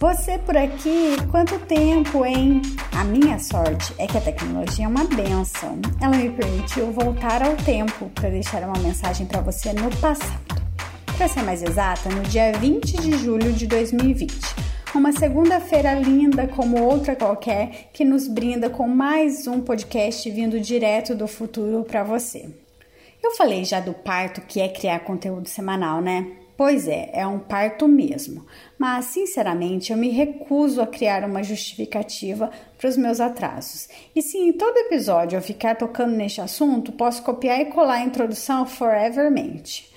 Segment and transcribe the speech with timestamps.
[0.00, 2.62] Você por aqui, quanto tempo, hein?
[2.98, 5.78] A minha sorte é que a tecnologia é uma benção.
[6.00, 10.40] Ela me permitiu voltar ao tempo para deixar uma mensagem para você no passado.
[11.18, 14.34] Para ser mais exata, no dia 20 de julho de 2020.
[14.94, 21.14] Uma segunda-feira linda como outra qualquer que nos brinda com mais um podcast vindo direto
[21.14, 22.48] do futuro para você.
[23.22, 26.39] Eu falei já do parto que é criar conteúdo semanal, né?
[26.60, 28.44] Pois é, é um parto mesmo.
[28.78, 33.88] Mas, sinceramente, eu me recuso a criar uma justificativa para os meus atrasos.
[34.14, 38.04] E se em todo episódio eu ficar tocando neste assunto, posso copiar e colar a
[38.04, 39.90] introdução forevermente.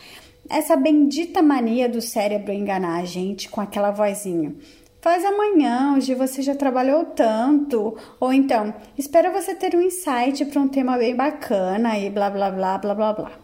[0.50, 4.56] Essa bendita mania do cérebro enganar a gente com aquela vozinha.
[5.02, 7.98] Faz amanhã, hoje você já trabalhou tanto.
[8.22, 12.50] Ou então, espera você ter um insight para um tema bem bacana e blá blá
[12.50, 13.43] blá blá blá blá.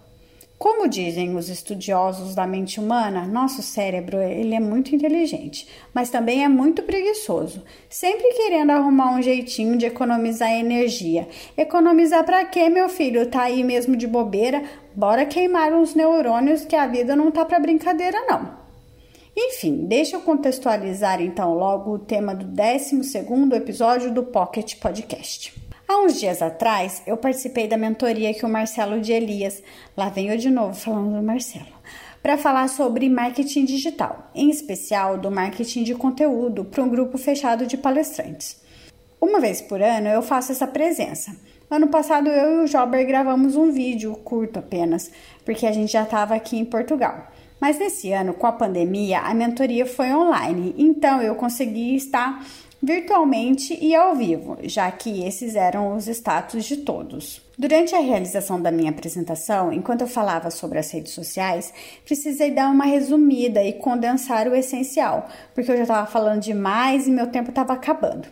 [0.59, 6.43] Como dizem os estudiosos da mente humana, nosso cérebro ele é muito inteligente, mas também
[6.43, 11.29] é muito preguiçoso, sempre querendo arrumar um jeitinho de economizar energia.
[11.57, 13.25] Economizar para quê, meu filho?
[13.27, 14.61] Tá aí mesmo de bobeira?
[14.93, 18.59] Bora queimar uns neurônios que a vida não tá para brincadeira não.
[19.37, 25.68] Enfim, deixa eu contextualizar então logo o tema do 12º episódio do Pocket Podcast.
[25.89, 29.63] Há uns dias atrás, eu participei da mentoria que o Marcelo de Elias,
[29.97, 31.65] lá venho de novo falando do Marcelo,
[32.21, 37.65] para falar sobre marketing digital, em especial do marketing de conteúdo para um grupo fechado
[37.65, 38.61] de palestrantes.
[39.19, 41.35] Uma vez por ano eu faço essa presença.
[41.71, 45.11] Ano passado eu e o Jober gravamos um vídeo curto apenas,
[45.43, 47.31] porque a gente já estava aqui em Portugal.
[47.59, 52.45] Mas nesse ano, com a pandemia, a mentoria foi online, então eu consegui estar
[52.81, 57.41] virtualmente e ao vivo, já que esses eram os status de todos.
[57.57, 61.73] Durante a realização da minha apresentação, enquanto eu falava sobre as redes sociais,
[62.05, 67.11] precisei dar uma resumida e condensar o essencial, porque eu já estava falando demais e
[67.11, 68.27] meu tempo estava acabando.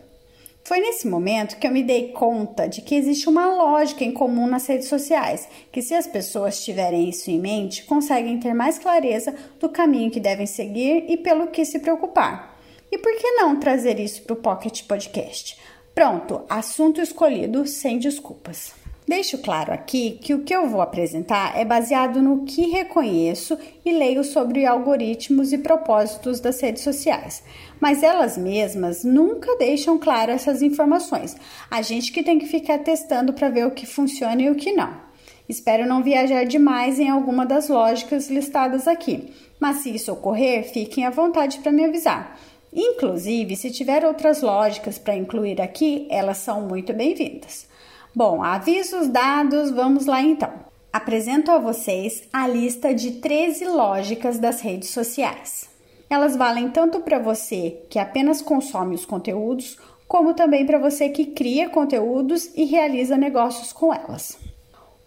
[0.64, 4.48] Foi nesse momento que eu me dei conta de que existe uma lógica em comum
[4.48, 9.34] nas redes sociais, que se as pessoas tiverem isso em mente, conseguem ter mais clareza
[9.62, 12.57] do caminho que devem seguir e pelo que se preocupar.
[12.92, 15.58] E por que não trazer isso para o Pocket Podcast?
[15.94, 18.74] Pronto, assunto escolhido sem desculpas.
[19.08, 23.94] Deixo claro aqui que o que eu vou apresentar é baseado no que reconheço e
[23.94, 27.42] leio sobre algoritmos e propósitos das redes sociais,
[27.80, 31.38] mas elas mesmas nunca deixam claro essas informações.
[31.72, 34.74] A gente que tem que ficar testando para ver o que funciona e o que
[34.74, 35.08] não.
[35.48, 41.06] Espero não viajar demais em alguma das lógicas listadas aqui, mas se isso ocorrer, fiquem
[41.06, 42.38] à vontade para me avisar.
[42.80, 47.68] Inclusive, se tiver outras lógicas para incluir aqui, elas são muito bem-vindas.
[48.16, 50.54] Bom, avisos dados, vamos lá então.
[50.94, 55.68] Apresento a vocês a lista de 13 lógicas das redes sociais.
[56.08, 61.26] Elas valem tanto para você que apenas consome os conteúdos, como também para você que
[61.26, 64.38] cria conteúdos e realiza negócios com elas.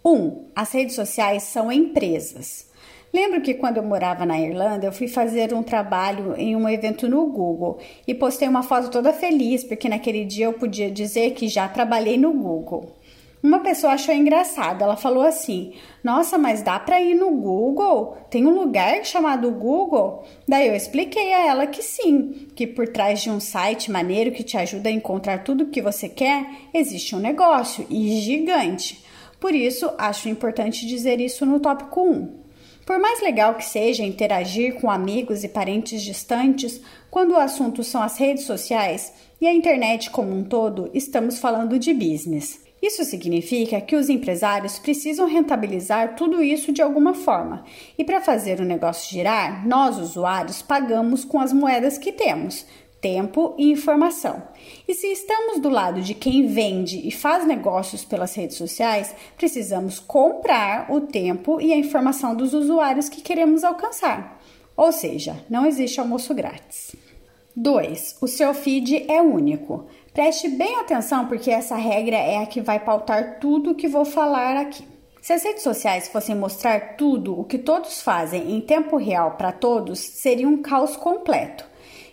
[0.03, 0.11] 1.
[0.11, 2.69] Um, as redes sociais são empresas.
[3.13, 7.09] Lembro que quando eu morava na Irlanda, eu fui fazer um trabalho em um evento
[7.09, 7.77] no Google
[8.07, 12.17] e postei uma foto toda feliz, porque naquele dia eu podia dizer que já trabalhei
[12.17, 12.95] no Google.
[13.43, 15.73] Uma pessoa achou engraçado, ela falou assim:
[16.03, 18.15] Nossa, mas dá para ir no Google?
[18.29, 20.23] Tem um lugar chamado Google?
[20.47, 24.43] Daí eu expliquei a ela que sim, que por trás de um site maneiro que
[24.43, 29.03] te ajuda a encontrar tudo o que você quer, existe um negócio e gigante.
[29.39, 32.40] Por isso, acho importante dizer isso no tópico 1.
[32.85, 38.01] Por mais legal que seja interagir com amigos e parentes distantes, quando o assunto são
[38.01, 42.59] as redes sociais e a internet como um todo, estamos falando de business.
[42.81, 47.63] Isso significa que os empresários precisam rentabilizar tudo isso de alguma forma.
[47.95, 52.65] E para fazer o negócio girar, nós, usuários, pagamos com as moedas que temos,
[53.01, 54.43] tempo e informação.
[54.87, 59.99] E se estamos do lado de quem vende e faz negócios pelas redes sociais, precisamos
[59.99, 64.39] comprar o tempo e a informação dos usuários que queremos alcançar.
[64.77, 66.95] Ou seja, não existe almoço grátis.
[67.55, 68.17] 2.
[68.21, 69.85] O seu feed é único.
[70.13, 74.05] Preste bem atenção porque essa regra é a que vai pautar tudo o que vou
[74.05, 74.85] falar aqui.
[75.21, 79.51] Se as redes sociais fossem mostrar tudo o que todos fazem em tempo real para
[79.51, 81.70] todos, seria um caos completo.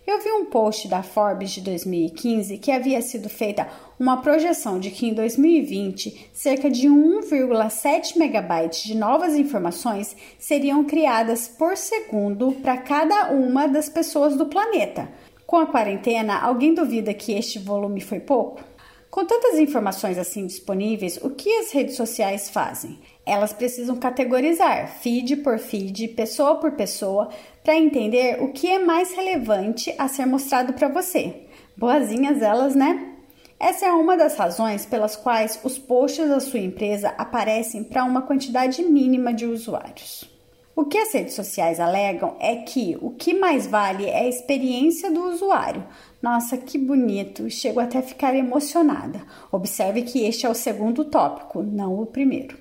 [0.08, 3.68] Eu vi um post da Forbes de 2015 que havia sido feita
[4.00, 11.46] uma projeção de que em 2020 cerca de 1,7 megabytes de novas informações seriam criadas
[11.46, 15.10] por segundo para cada uma das pessoas do planeta.
[15.46, 18.64] Com a quarentena, alguém duvida que este volume foi pouco?
[19.10, 22.98] Com tantas informações assim disponíveis, o que as redes sociais fazem?
[23.24, 27.30] Elas precisam categorizar feed por feed, pessoa por pessoa,
[27.64, 31.46] para entender o que é mais relevante a ser mostrado para você.
[31.76, 33.14] Boazinhas elas, né?
[33.58, 38.22] Essa é uma das razões pelas quais os posts da sua empresa aparecem para uma
[38.22, 40.30] quantidade mínima de usuários.
[40.76, 45.10] O que as redes sociais alegam é que o que mais vale é a experiência
[45.10, 45.84] do usuário.
[46.20, 47.48] Nossa, que bonito!
[47.48, 49.22] Chego até a ficar emocionada.
[49.52, 52.58] Observe que este é o segundo tópico, não o primeiro.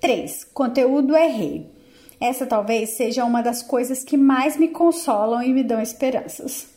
[0.00, 0.44] 3.
[0.52, 1.70] Conteúdo é rei.
[2.20, 6.74] Essa talvez seja uma das coisas que mais me consolam e me dão esperanças.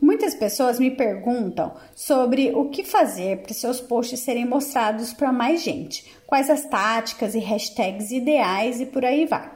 [0.00, 5.62] Muitas pessoas me perguntam sobre o que fazer para seus posts serem mostrados para mais
[5.62, 9.55] gente, quais as táticas e hashtags ideais e por aí vai.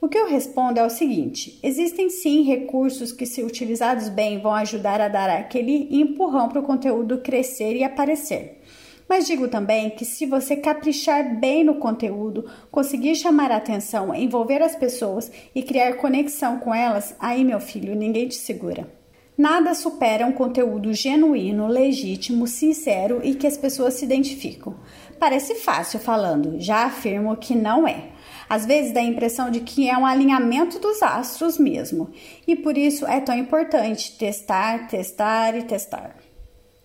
[0.00, 4.52] O que eu respondo é o seguinte: existem sim recursos que, se utilizados bem, vão
[4.52, 8.60] ajudar a dar aquele empurrão para o conteúdo crescer e aparecer.
[9.08, 14.60] Mas digo também que se você caprichar bem no conteúdo, conseguir chamar a atenção, envolver
[14.62, 18.92] as pessoas e criar conexão com elas, aí meu filho, ninguém te segura.
[19.38, 24.74] Nada supera um conteúdo genuíno, legítimo, sincero e que as pessoas se identificam.
[25.20, 28.15] Parece fácil falando, já afirmo que não é.
[28.48, 32.10] Às vezes dá a impressão de que é um alinhamento dos astros mesmo,
[32.46, 36.16] e por isso é tão importante testar, testar e testar.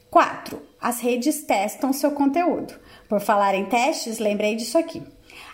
[0.09, 0.61] 4.
[0.79, 2.73] As redes testam seu conteúdo.
[3.07, 5.01] Por falar em testes, lembrei disso aqui.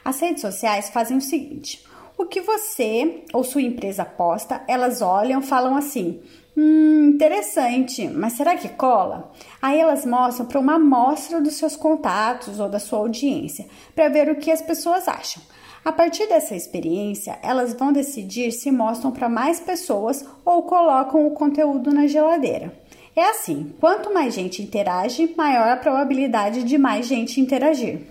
[0.03, 1.85] As redes sociais fazem o seguinte:
[2.17, 6.19] o que você ou sua empresa posta, elas olham, falam assim:
[6.57, 9.31] Hum, interessante, mas será que cola?
[9.61, 14.27] Aí elas mostram para uma amostra dos seus contatos ou da sua audiência, para ver
[14.31, 15.43] o que as pessoas acham.
[15.87, 21.31] A partir dessa experiência, elas vão decidir se mostram para mais pessoas ou colocam o
[21.31, 22.73] conteúdo na geladeira.
[23.15, 28.01] É assim: quanto mais gente interage, maior a probabilidade de mais gente interagir.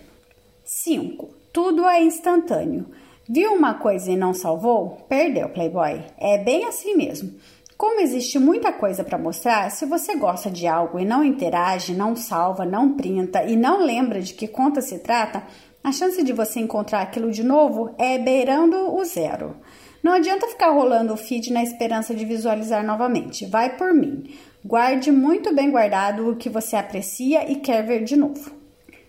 [0.65, 1.29] 5.
[1.53, 2.87] Tudo é instantâneo.
[3.29, 5.05] Viu uma coisa e não salvou?
[5.07, 6.01] Perdeu, Playboy.
[6.17, 7.31] É bem assim mesmo.
[7.77, 12.17] Como existe muita coisa para mostrar, se você gosta de algo e não interage, não
[12.17, 15.43] salva, não printa e não lembra de que conta se trata,
[15.87, 19.55] a chance de você encontrar aquilo de novo é beirando o zero.
[20.03, 23.47] Não adianta ficar rolando o feed na esperança de visualizar novamente.
[23.47, 24.35] Vai por mim.
[24.65, 28.51] Guarde muito bem guardado o que você aprecia e quer ver de novo.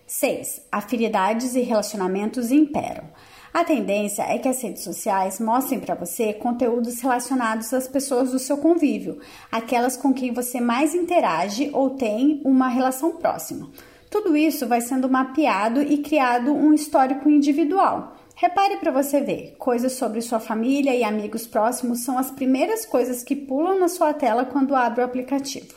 [0.06, 0.66] 6.
[0.70, 3.08] Afinidades e relacionamentos imperam.
[3.52, 8.38] A tendência é que as redes sociais mostrem para você conteúdos relacionados às pessoas do
[8.38, 9.18] seu convívio,
[9.50, 13.68] aquelas com quem você mais interage ou tem uma relação próxima.
[14.10, 18.16] Tudo isso vai sendo mapeado e criado um histórico individual.
[18.34, 23.22] Repare para você ver, coisas sobre sua família e amigos próximos são as primeiras coisas
[23.22, 25.74] que pulam na sua tela quando abre o aplicativo.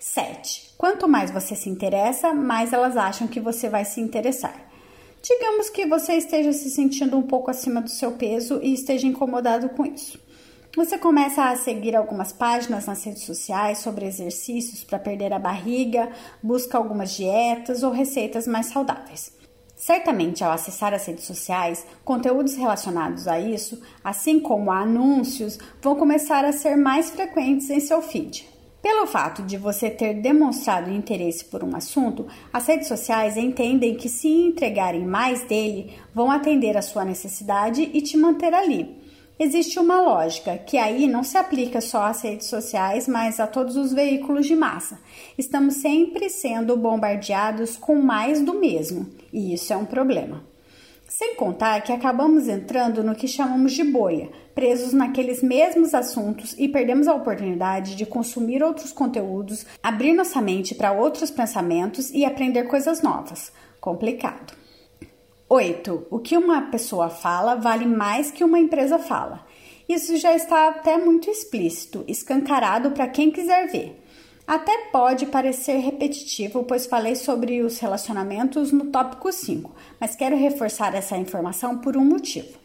[0.00, 0.74] 7.
[0.76, 4.72] Quanto mais você se interessa, mais elas acham que você vai se interessar.
[5.22, 9.68] Digamos que você esteja se sentindo um pouco acima do seu peso e esteja incomodado
[9.68, 10.18] com isso.
[10.74, 16.08] Você começa a seguir algumas páginas nas redes sociais sobre exercícios para perder a barriga,
[16.42, 19.36] busca algumas dietas ou receitas mais saudáveis.
[19.76, 26.42] Certamente, ao acessar as redes sociais, conteúdos relacionados a isso, assim como anúncios, vão começar
[26.42, 28.48] a ser mais frequentes em seu feed.
[28.80, 34.08] Pelo fato de você ter demonstrado interesse por um assunto, as redes sociais entendem que
[34.08, 39.01] se entregarem mais dele, vão atender a sua necessidade e te manter ali.
[39.38, 43.76] Existe uma lógica que aí não se aplica só às redes sociais, mas a todos
[43.76, 45.00] os veículos de massa.
[45.36, 50.44] Estamos sempre sendo bombardeados com mais do mesmo, e isso é um problema.
[51.08, 56.68] Sem contar que acabamos entrando no que chamamos de bolha, presos naqueles mesmos assuntos e
[56.68, 62.64] perdemos a oportunidade de consumir outros conteúdos, abrir nossa mente para outros pensamentos e aprender
[62.64, 63.52] coisas novas.
[63.80, 64.61] Complicado.
[65.54, 66.06] 8.
[66.10, 69.44] O que uma pessoa fala vale mais que uma empresa fala.
[69.86, 74.02] Isso já está até muito explícito, escancarado para quem quiser ver.
[74.46, 80.94] Até pode parecer repetitivo, pois falei sobre os relacionamentos no tópico 5, mas quero reforçar
[80.94, 82.58] essa informação por um motivo.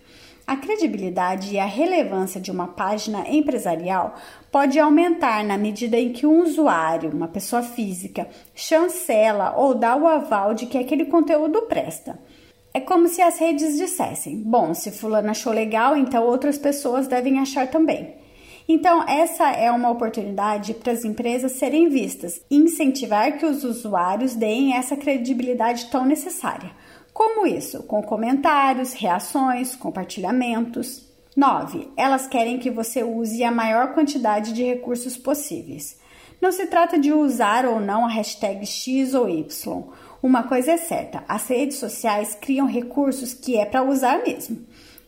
[0.47, 4.15] A credibilidade e a relevância de uma página empresarial
[4.49, 10.07] pode aumentar na medida em que um usuário, uma pessoa física, chancela ou dá o
[10.07, 12.17] aval de que aquele conteúdo presta.
[12.77, 17.39] É como se as redes dissessem: bom, se Fulano achou legal, então outras pessoas devem
[17.39, 18.13] achar também.
[18.69, 24.35] Então, essa é uma oportunidade para as empresas serem vistas e incentivar que os usuários
[24.35, 26.69] deem essa credibilidade tão necessária.
[27.11, 27.81] Como isso?
[27.81, 31.03] Com comentários, reações, compartilhamentos.
[31.35, 31.89] 9.
[31.97, 35.97] Elas querem que você use a maior quantidade de recursos possíveis.
[36.41, 39.83] Não se trata de usar ou não a hashtag X ou Y.
[40.21, 44.65] Uma coisa é certa: as redes sociais criam recursos que é para usar mesmo.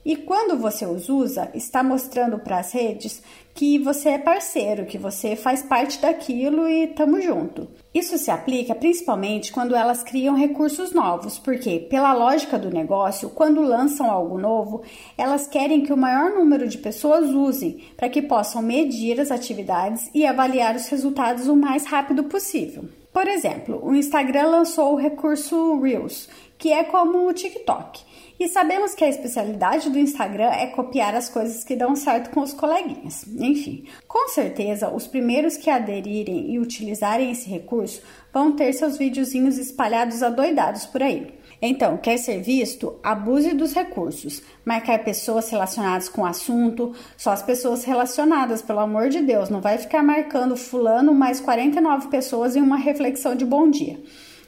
[0.09, 3.21] E quando você os usa, está mostrando para as redes
[3.53, 7.67] que você é parceiro, que você faz parte daquilo e tamo junto.
[7.93, 13.61] Isso se aplica principalmente quando elas criam recursos novos, porque, pela lógica do negócio, quando
[13.61, 14.81] lançam algo novo,
[15.15, 20.09] elas querem que o maior número de pessoas usem para que possam medir as atividades
[20.11, 22.83] e avaliar os resultados o mais rápido possível.
[23.13, 28.01] Por exemplo, o Instagram lançou o recurso Reels, que é como o TikTok.
[28.37, 32.41] E sabemos que a especialidade do Instagram é copiar as coisas que dão certo com
[32.41, 33.25] os coleguinhas.
[33.27, 38.01] Enfim, com certeza os primeiros que aderirem e utilizarem esse recurso
[38.33, 41.33] vão ter seus videozinhos espalhados adoidados por aí.
[41.61, 42.97] Então, quer ser visto?
[43.03, 44.41] Abuse dos recursos.
[44.63, 49.49] Marcar pessoas relacionadas com o assunto, só as pessoas relacionadas, pelo amor de Deus.
[49.49, 53.99] Não vai ficar marcando fulano mais 49 pessoas em uma reflexão de bom dia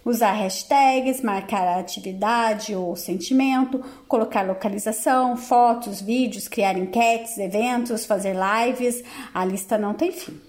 [0.05, 8.35] usar hashtags, marcar a atividade ou sentimento, colocar localização, fotos, vídeos, criar enquetes, eventos, fazer
[8.35, 9.03] lives,
[9.33, 10.39] a lista não tem fim.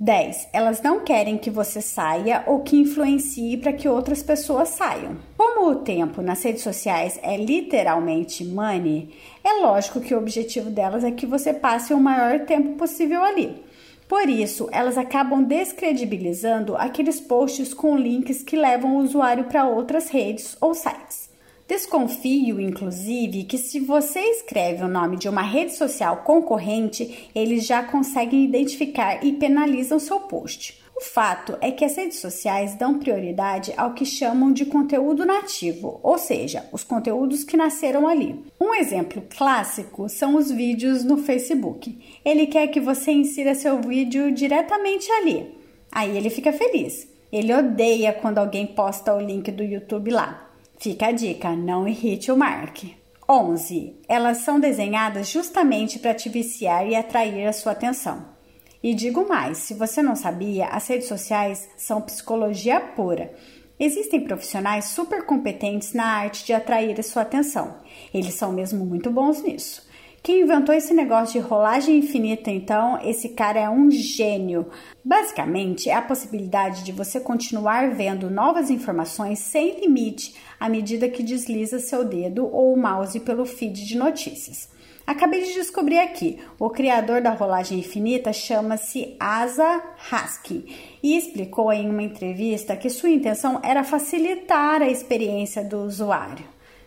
[0.00, 0.50] 10.
[0.52, 5.16] Elas não querem que você saia ou que influencie para que outras pessoas saiam.
[5.36, 9.12] Como o tempo nas redes sociais é literalmente money,
[9.42, 13.67] é lógico que o objetivo delas é que você passe o maior tempo possível ali.
[14.08, 20.08] Por isso, elas acabam descredibilizando aqueles posts com links que levam o usuário para outras
[20.08, 21.28] redes ou sites.
[21.68, 27.82] Desconfio, inclusive, que se você escreve o nome de uma rede social concorrente, eles já
[27.82, 30.77] conseguem identificar e penalizam seu post.
[30.98, 36.00] O fato é que as redes sociais dão prioridade ao que chamam de conteúdo nativo,
[36.02, 38.44] ou seja, os conteúdos que nasceram ali.
[38.60, 41.96] Um exemplo clássico são os vídeos no Facebook.
[42.24, 45.54] Ele quer que você insira seu vídeo diretamente ali.
[45.92, 47.08] Aí ele fica feliz.
[47.30, 50.50] Ele odeia quando alguém posta o link do YouTube lá.
[50.80, 52.82] Fica a dica, não irrite o Mark.
[53.30, 54.00] 11.
[54.08, 58.36] Elas são desenhadas justamente para te viciar e atrair a sua atenção.
[58.82, 63.32] E digo mais: se você não sabia, as redes sociais são psicologia pura.
[63.80, 67.76] Existem profissionais super competentes na arte de atrair a sua atenção.
[68.12, 69.86] Eles são mesmo muito bons nisso.
[70.20, 74.66] Quem inventou esse negócio de rolagem infinita, então, esse cara é um gênio.
[75.04, 81.22] Basicamente, é a possibilidade de você continuar vendo novas informações sem limite à medida que
[81.22, 84.68] desliza seu dedo ou o mouse pelo feed de notícias.
[85.08, 86.38] Acabei de descobrir aqui.
[86.58, 93.08] O criador da rolagem infinita chama-se Asa Husky e explicou em uma entrevista que sua
[93.08, 96.44] intenção era facilitar a experiência do usuário.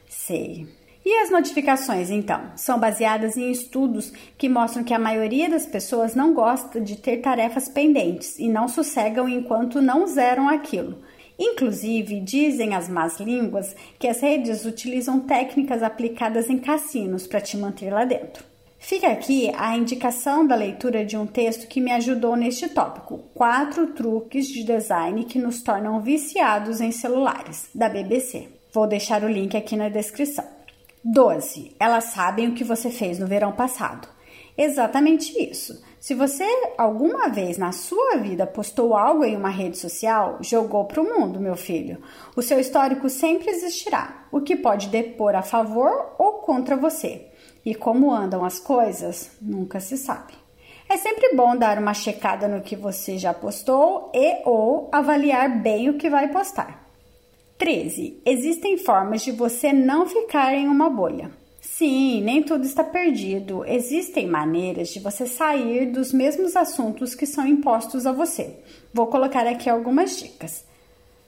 [0.07, 0.67] Sei.
[1.03, 2.51] E as notificações, então?
[2.55, 7.21] São baseadas em estudos que mostram que a maioria das pessoas não gosta de ter
[7.21, 10.99] tarefas pendentes e não sossegam enquanto não zeram aquilo.
[11.43, 17.57] Inclusive, dizem as más línguas que as redes utilizam técnicas aplicadas em cassinos para te
[17.57, 18.45] manter lá dentro.
[18.77, 23.87] Fica aqui a indicação da leitura de um texto que me ajudou neste tópico: Quatro
[23.87, 28.47] truques de design que nos tornam viciados em celulares, da BBC.
[28.71, 30.45] Vou deixar o link aqui na descrição.
[31.03, 31.75] 12.
[31.79, 34.07] Elas sabem o que você fez no verão passado.
[34.55, 35.81] Exatamente isso.
[36.01, 36.43] Se você
[36.79, 41.39] alguma vez na sua vida postou algo em uma rede social, jogou para o mundo,
[41.39, 42.01] meu filho.
[42.35, 47.27] O seu histórico sempre existirá, o que pode depor a favor ou contra você.
[47.63, 50.33] E como andam as coisas, nunca se sabe.
[50.89, 55.87] É sempre bom dar uma checada no que você já postou e ou avaliar bem
[55.87, 56.83] o que vai postar.
[57.59, 58.23] 13.
[58.25, 61.29] Existem formas de você não ficar em uma bolha.
[61.61, 63.63] Sim, nem tudo está perdido.
[63.65, 68.57] Existem maneiras de você sair dos mesmos assuntos que são impostos a você.
[68.91, 70.65] Vou colocar aqui algumas dicas.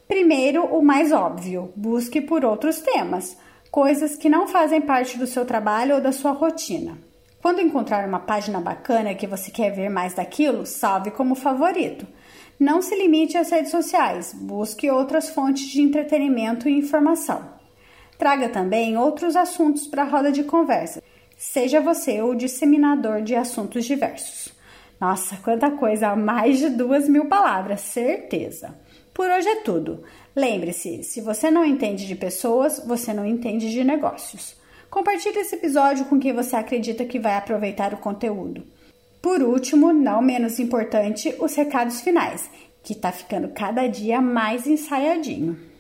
[0.08, 3.38] Primeiro, o mais óbvio: busque por outros temas,
[3.70, 6.98] coisas que não fazem parte do seu trabalho ou da sua rotina.
[7.40, 12.08] Quando encontrar uma página bacana que você quer ver mais daquilo, salve como favorito.
[12.60, 17.54] Não se limite às redes sociais, busque outras fontes de entretenimento e informação.
[18.24, 21.04] Traga também outros assuntos para a roda de conversa.
[21.36, 24.54] Seja você o disseminador de assuntos diversos.
[24.98, 26.16] Nossa, quanta coisa!
[26.16, 28.80] Mais de duas mil palavras, certeza!
[29.14, 30.04] Por hoje é tudo.
[30.34, 34.56] Lembre-se: se você não entende de pessoas, você não entende de negócios.
[34.90, 38.64] Compartilhe esse episódio com quem você acredita que vai aproveitar o conteúdo.
[39.22, 42.50] Por último, não menos importante, os recados finais,
[42.82, 45.73] que está ficando cada dia mais ensaiadinho.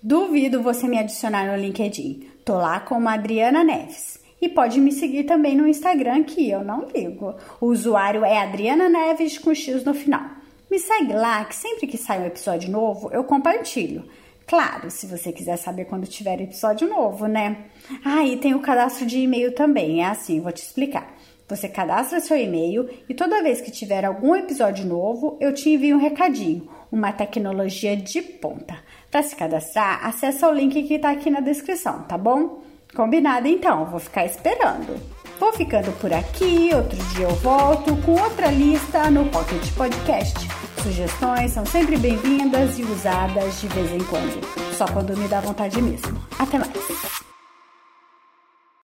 [0.00, 2.30] Duvido você me adicionar no LinkedIn.
[2.44, 4.20] Tô lá como Adriana Neves.
[4.40, 7.34] E pode me seguir também no Instagram, que eu não ligo.
[7.60, 10.22] O usuário é Adriana Neves com X no final.
[10.70, 14.04] Me segue lá, que sempre que sai um episódio novo, eu compartilho.
[14.46, 17.64] Claro, se você quiser saber quando tiver episódio novo, né?
[18.04, 21.12] Ah, e tem o cadastro de e-mail também, é assim, vou te explicar.
[21.48, 25.96] Você cadastra seu e-mail e toda vez que tiver algum episódio novo, eu te envio
[25.96, 28.76] um recadinho, uma tecnologia de ponta.
[29.10, 32.62] Para se cadastrar, acessa o link que está aqui na descrição, tá bom?
[32.94, 35.00] Combinado então, vou ficar esperando.
[35.38, 40.36] Vou ficando por aqui, outro dia eu volto com outra lista no Pocket Podcast.
[40.82, 45.80] Sugestões são sempre bem-vindas e usadas de vez em quando, só quando me dá vontade
[45.80, 46.20] mesmo.
[46.38, 47.27] Até mais!